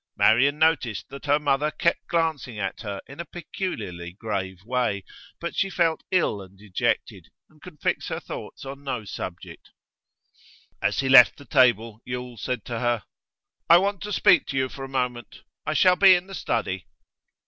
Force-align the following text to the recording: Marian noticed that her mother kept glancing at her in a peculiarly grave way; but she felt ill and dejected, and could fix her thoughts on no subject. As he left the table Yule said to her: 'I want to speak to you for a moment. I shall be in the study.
Marian 0.17 0.57
noticed 0.57 1.09
that 1.09 1.27
her 1.27 1.37
mother 1.37 1.69
kept 1.69 2.07
glancing 2.07 2.57
at 2.57 2.81
her 2.81 3.01
in 3.05 3.19
a 3.19 3.25
peculiarly 3.25 4.11
grave 4.13 4.63
way; 4.65 5.03
but 5.39 5.55
she 5.55 5.69
felt 5.69 6.01
ill 6.09 6.41
and 6.41 6.57
dejected, 6.57 7.27
and 7.51 7.61
could 7.61 7.79
fix 7.79 8.07
her 8.07 8.19
thoughts 8.19 8.65
on 8.65 8.83
no 8.83 9.05
subject. 9.05 9.69
As 10.81 11.01
he 11.01 11.07
left 11.07 11.37
the 11.37 11.45
table 11.45 12.01
Yule 12.03 12.37
said 12.37 12.65
to 12.65 12.79
her: 12.79 13.03
'I 13.69 13.77
want 13.77 14.01
to 14.01 14.11
speak 14.11 14.47
to 14.47 14.57
you 14.57 14.69
for 14.69 14.83
a 14.83 14.89
moment. 14.89 15.43
I 15.67 15.75
shall 15.75 15.95
be 15.95 16.15
in 16.15 16.25
the 16.25 16.33
study. 16.33 16.87